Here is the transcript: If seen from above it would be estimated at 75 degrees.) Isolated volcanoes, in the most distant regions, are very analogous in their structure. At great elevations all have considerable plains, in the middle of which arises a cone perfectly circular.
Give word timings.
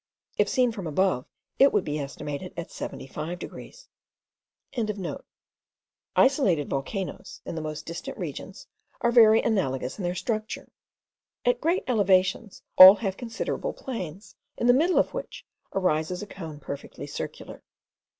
If 0.35 0.49
seen 0.49 0.71
from 0.71 0.87
above 0.87 1.27
it 1.59 1.71
would 1.71 1.83
be 1.85 1.99
estimated 1.99 2.55
at 2.57 2.71
75 2.71 3.37
degrees.) 3.37 3.87
Isolated 6.15 6.69
volcanoes, 6.71 7.41
in 7.45 7.53
the 7.53 7.61
most 7.61 7.85
distant 7.85 8.17
regions, 8.17 8.65
are 9.01 9.11
very 9.11 9.43
analogous 9.43 9.99
in 9.99 10.03
their 10.03 10.15
structure. 10.15 10.71
At 11.45 11.61
great 11.61 11.83
elevations 11.85 12.63
all 12.79 12.95
have 12.95 13.15
considerable 13.15 13.73
plains, 13.73 14.33
in 14.57 14.65
the 14.65 14.73
middle 14.73 14.97
of 14.97 15.13
which 15.13 15.45
arises 15.71 16.23
a 16.23 16.25
cone 16.25 16.59
perfectly 16.59 17.05
circular. 17.05 17.61